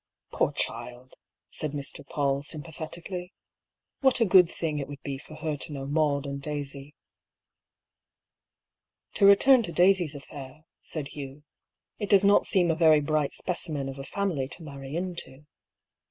*'" 0.13 0.21
Poor 0.33 0.51
child!" 0.51 1.13
said 1.51 1.73
Mr. 1.73 2.03
Paull, 2.03 2.41
sympathetically. 2.41 3.33
*^ 3.99 4.03
What 4.03 4.19
a 4.19 4.25
good 4.25 4.49
thing 4.49 4.79
it 4.79 4.87
would 4.87 5.03
be 5.03 5.19
for 5.19 5.35
her 5.35 5.55
to 5.57 5.71
know 5.71 5.85
Maud 5.85 6.25
and 6.25 6.41
Daisy."" 6.41 6.95
To 9.17 9.27
return 9.27 9.61
to 9.61 9.71
Daisy's 9.71 10.15
affair," 10.15 10.65
said 10.81 11.09
Hugh." 11.09 11.43
It 11.99 12.09
does, 12.09 12.23
not 12.23 12.47
seem 12.47 12.71
a 12.71 12.75
very 12.75 12.99
bright 12.99 13.33
specimen 13.33 13.87
of 13.87 13.99
a 13.99 14.03
family 14.03 14.47
to 14.47 14.63
marry 14.63 14.95
into." 14.95 15.45